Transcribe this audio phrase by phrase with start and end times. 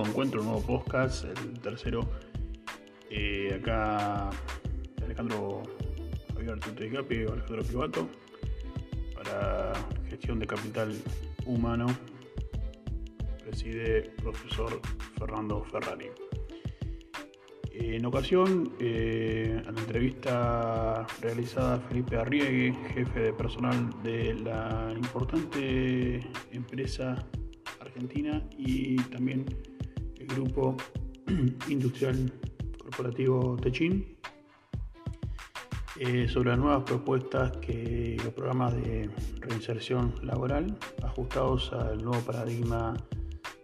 [0.00, 2.00] encuentro, un nuevo podcast, el tercero.
[3.10, 4.30] Eh, acá
[5.04, 5.62] Alejandro
[6.32, 8.08] Javier Tuteicapi, Alejandro Pivato,
[9.14, 9.72] para
[10.08, 10.96] gestión de capital
[11.44, 11.86] humano,
[13.44, 14.80] preside profesor
[15.18, 16.06] Fernando Ferrari.
[17.72, 26.20] En ocasión, eh, a la entrevista realizada Felipe Arriegue, jefe de personal de la importante
[26.50, 27.26] empresa
[27.80, 29.44] argentina y también
[30.34, 30.76] grupo
[31.68, 32.32] industrial
[32.78, 34.16] corporativo Techin,
[36.00, 39.10] eh, sobre las nuevas propuestas que los programas de
[39.40, 42.94] reinserción laboral ajustados al nuevo paradigma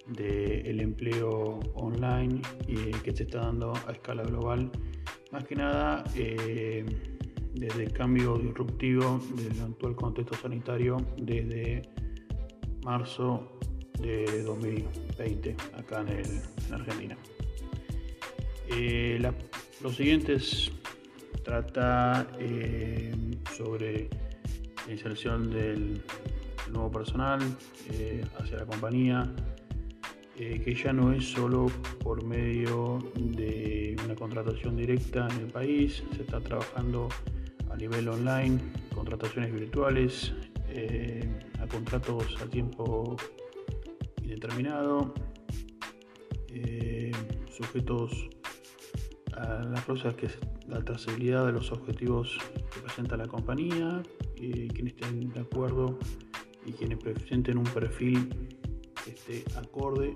[0.06, 4.70] del empleo online y que se está dando a escala global,
[5.32, 6.84] más que nada eh,
[7.54, 11.82] desde el cambio disruptivo del actual contexto sanitario desde
[12.84, 13.58] marzo
[14.00, 17.16] de 2020 acá en, Argentina.
[18.68, 19.20] Eh,
[19.82, 20.70] los siguientes
[21.42, 23.14] trata eh,
[23.56, 24.08] sobre
[24.86, 26.02] la inserción del
[26.70, 27.40] nuevo personal
[28.38, 29.32] hacia la compañía,
[30.40, 31.66] eh, que ya no es solo
[31.98, 37.08] por medio de una contratación directa en el país, se está trabajando
[37.68, 38.60] a nivel online,
[38.94, 40.32] contrataciones virtuales,
[40.68, 41.28] eh,
[41.60, 43.16] a contratos a tiempo
[44.38, 45.12] indeterminado,
[46.50, 47.10] eh,
[47.50, 48.28] sujetos
[49.36, 52.38] a las cosas que es la trazabilidad de los objetivos
[52.72, 54.00] que presenta la compañía,
[54.36, 55.98] quienes estén de acuerdo
[56.64, 58.28] y quienes presenten un perfil
[59.08, 60.14] esté acorde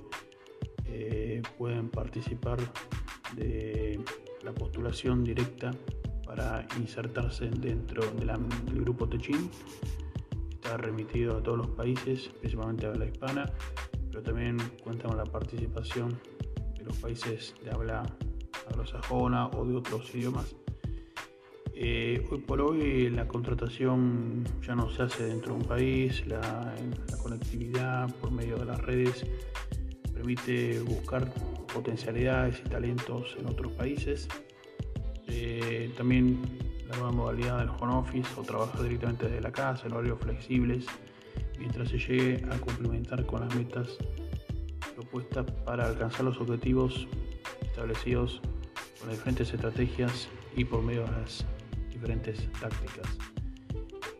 [0.86, 2.58] eh, pueden participar
[3.34, 3.98] de
[4.44, 5.72] la postulación directa
[6.24, 9.50] para insertarse dentro del grupo Techin.
[10.52, 13.52] Está remitido a todos los países, principalmente a habla hispana,
[14.12, 16.20] pero también cuenta con la participación
[16.76, 18.02] de los países de habla
[18.68, 20.54] anglosajona o de otros idiomas.
[21.74, 26.74] Eh, hoy por hoy la contratación ya no se hace dentro de un país, la
[27.22, 29.26] conectividad por medio de las redes
[30.12, 31.32] permite buscar
[31.72, 34.28] potencialidades y talentos en otros países.
[35.26, 36.38] Eh, también
[36.88, 40.86] la nueva modalidad del home office o trabajar directamente desde la casa en horarios flexibles,
[41.62, 43.96] mientras se llegue a complementar con las metas
[44.96, 47.06] propuestas para alcanzar los objetivos
[47.60, 48.40] establecidos
[48.98, 51.46] con las diferentes estrategias y por medio de las
[51.88, 53.06] diferentes tácticas.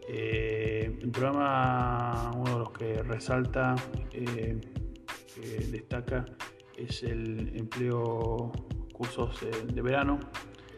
[0.08, 3.74] Eh, el programa, uno de los que resalta
[4.12, 4.60] eh,
[5.34, 6.24] que destaca
[6.76, 8.52] es el empleo
[8.92, 10.20] cursos de, verano.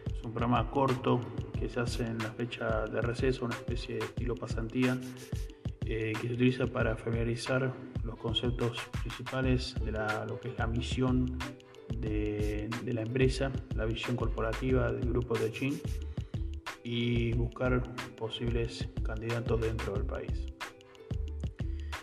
[0.07, 1.21] Es un programa corto
[1.59, 4.99] que se hace en la fecha de receso, una especie de estilo pasantía,
[5.87, 7.75] eh, que se utiliza para familiarizar
[8.05, 11.39] los conceptos principales de lo que es la misión
[11.99, 15.81] de, la empresa, la visión corporativa del grupo de Chin
[16.83, 17.83] y buscar
[18.17, 20.47] posibles candidatos dentro del país.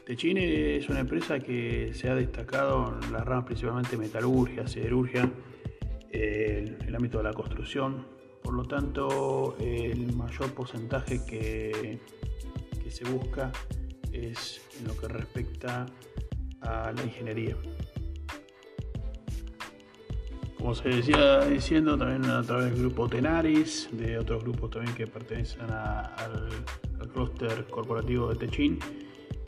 [0.05, 5.31] Techine es una empresa que se ha destacado en las ramas principalmente metalurgia, siderurgia,
[6.11, 8.05] el, el ámbito de la construcción.
[8.43, 11.99] Por lo tanto, el mayor porcentaje que,
[12.91, 13.51] se busca
[14.11, 15.85] es en lo que respecta
[16.61, 17.55] a la ingeniería.
[20.57, 25.07] Como se decía diciendo, también a través del grupo Tenaris, de otros grupos también que
[25.07, 26.49] pertenecen al,
[26.99, 28.79] al clúster corporativo de Techin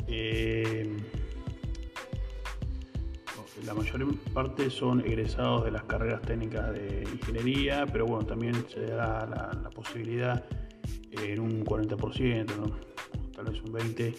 [0.07, 0.97] eh,
[3.65, 8.81] la mayor parte son egresados de las carreras técnicas de ingeniería, pero bueno, también se
[8.87, 10.43] da la, posibilidad
[11.11, 12.73] en un 40%,
[13.43, 14.15] tal un 20%,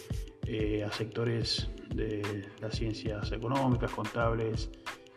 [0.47, 4.71] eh, a sectores de las ciencias económicas, contables,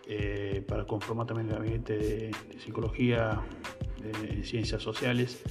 [0.08, 3.42] eh, para conformar también el gabinete de, psicología,
[4.02, 5.42] de ciencias sociales.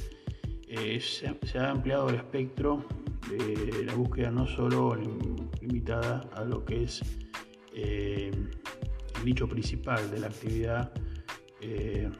[1.00, 2.84] se, ha ampliado el espectro
[3.28, 4.96] de la búsqueda no solo
[5.60, 7.02] limitada a lo que es
[7.74, 8.30] eh,
[9.18, 10.92] el nicho principal de la actividad
[11.60, 12.10] eh,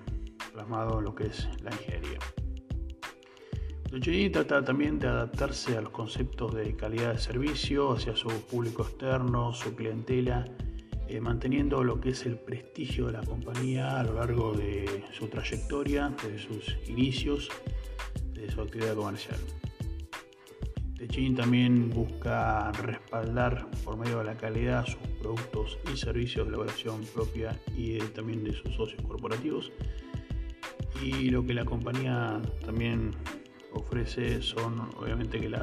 [0.53, 2.19] plasmado en lo que es la ingeniería.
[3.91, 8.83] Dolce trata también de adaptarse a los conceptos de calidad de servicio hacia su público
[8.83, 10.45] externo, su clientela,
[11.09, 15.29] eh, manteniendo lo que es el prestigio de la compañía a lo largo de su
[15.29, 17.49] trayectoria, desde sus inicios,
[18.33, 19.39] de su actividad comercial.
[20.97, 27.03] Techin también busca respaldar por medio de la calidad sus productos y servicios de elaboración
[27.15, 29.71] propia y también de sus socios corporativos.
[31.01, 33.13] Y lo que la compañía también
[33.77, 35.57] ofrece son obviamente que el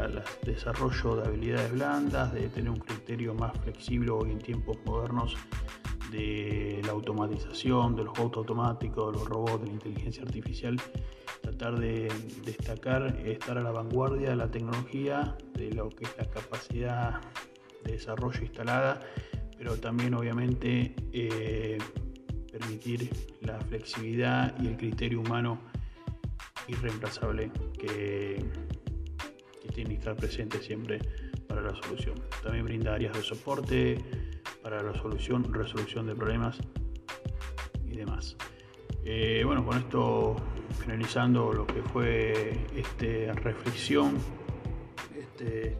[0.45, 5.35] desarrollo de habilidades blandas, de tener un criterio más flexible hoy en tiempos modernos
[6.11, 10.79] de la automatización, de los autos automáticos, de los robots, de la inteligencia artificial,
[11.41, 12.11] tratar de
[12.45, 17.21] destacar, estar a la vanguardia de la tecnología, de lo que es la capacidad
[17.83, 19.01] de desarrollo instalada,
[19.57, 21.79] pero también obviamente eh,
[22.51, 23.09] permitir
[23.41, 25.59] la flexibilidad y el criterio humano
[26.67, 28.43] irreemplazable que,
[29.73, 30.99] tiene que estar presente siempre
[31.47, 32.15] para la solución.
[32.43, 33.97] También brinda áreas de soporte
[34.61, 36.59] para la solución, resolución de problemas
[37.85, 38.35] y demás.
[39.03, 40.35] Eh, bueno, con esto
[40.79, 44.17] finalizando lo que fue esta reflexión,
[45.17, 45.77] este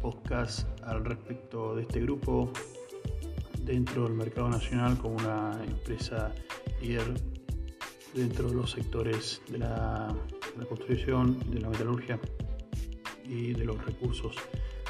[0.00, 2.52] podcast al respecto de este grupo
[3.60, 6.32] dentro del mercado nacional como una empresa
[6.80, 7.35] líder
[8.16, 10.08] dentro de los sectores de la,
[10.68, 12.18] construcción, de la metalurgia
[13.24, 14.36] y de los recursos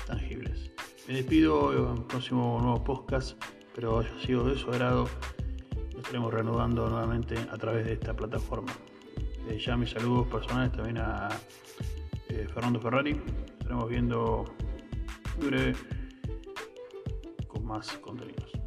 [0.06, 0.70] tangibles.
[1.08, 3.36] Me despido en el próximo nuevo podcast,
[3.74, 5.08] pero haya sido de su agrado.
[5.92, 8.72] Lo estaremos reanudando nuevamente a través de esta plataforma.
[9.58, 11.28] ya mis saludos personales también a
[12.28, 13.20] eh, Fernando Ferrari.
[13.58, 14.44] Estaremos viendo
[15.38, 15.74] muy breve
[17.48, 18.65] con más contenidos.